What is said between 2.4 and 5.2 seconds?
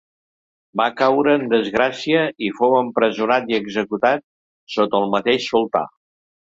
i fou empresonat i executat sota el